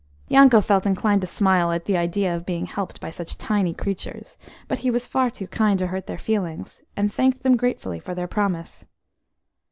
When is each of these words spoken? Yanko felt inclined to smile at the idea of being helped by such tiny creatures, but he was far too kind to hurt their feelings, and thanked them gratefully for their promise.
Yanko 0.29 0.61
felt 0.61 0.87
inclined 0.87 1.21
to 1.21 1.27
smile 1.27 1.71
at 1.71 1.85
the 1.85 1.95
idea 1.95 2.35
of 2.35 2.43
being 2.43 2.65
helped 2.65 2.99
by 2.99 3.11
such 3.11 3.37
tiny 3.37 3.71
creatures, 3.71 4.35
but 4.67 4.79
he 4.79 4.89
was 4.89 5.05
far 5.05 5.29
too 5.29 5.45
kind 5.45 5.77
to 5.77 5.85
hurt 5.85 6.07
their 6.07 6.17
feelings, 6.17 6.81
and 6.97 7.13
thanked 7.13 7.43
them 7.43 7.55
gratefully 7.55 7.99
for 7.99 8.15
their 8.15 8.25
promise. 8.25 8.87